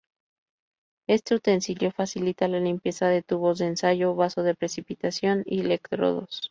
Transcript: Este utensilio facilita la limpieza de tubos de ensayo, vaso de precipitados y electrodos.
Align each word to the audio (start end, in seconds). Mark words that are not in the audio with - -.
Este 1.07 1.35
utensilio 1.35 1.91
facilita 1.91 2.47
la 2.47 2.59
limpieza 2.59 3.07
de 3.07 3.21
tubos 3.21 3.59
de 3.59 3.67
ensayo, 3.67 4.15
vaso 4.15 4.41
de 4.41 4.55
precipitados 4.55 5.19
y 5.45 5.59
electrodos. 5.59 6.39